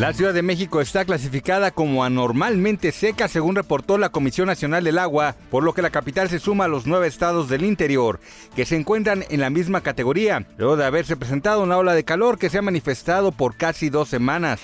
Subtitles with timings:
[0.00, 4.96] La Ciudad de México está clasificada como anormalmente seca según reportó la Comisión Nacional del
[4.96, 8.18] Agua, por lo que la capital se suma a los nueve estados del interior,
[8.56, 12.38] que se encuentran en la misma categoría, luego de haberse presentado una ola de calor
[12.38, 14.62] que se ha manifestado por casi dos semanas.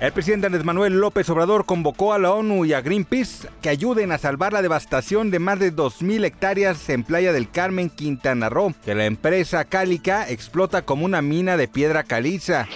[0.00, 4.10] El presidente Andrés Manuel López Obrador convocó a la ONU y a Greenpeace que ayuden
[4.10, 8.74] a salvar la devastación de más de 2.000 hectáreas en Playa del Carmen, Quintana Roo,
[8.84, 12.66] que la empresa Cálica explota como una mina de piedra caliza.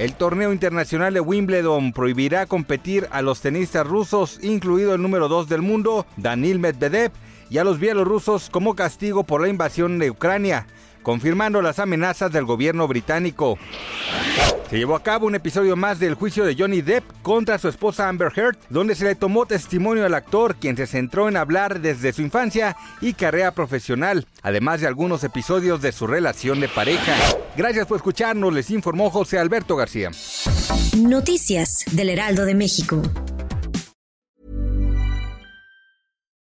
[0.00, 5.46] El torneo internacional de Wimbledon prohibirá competir a los tenistas rusos, incluido el número 2
[5.46, 7.12] del mundo, Danil Medvedev,
[7.50, 10.66] y a los bielorrusos como castigo por la invasión de Ucrania,
[11.02, 13.58] confirmando las amenazas del gobierno británico.
[14.70, 18.08] Se llevó a cabo un episodio más del juicio de Johnny Depp contra su esposa
[18.08, 22.12] Amber Heard, donde se le tomó testimonio al actor, quien se centró en hablar desde
[22.12, 27.16] su infancia y carrera profesional, además de algunos episodios de su relación de pareja.
[27.56, 30.12] Gracias por escucharnos, les informó José Alberto García.
[30.96, 33.02] Noticias del Heraldo de México.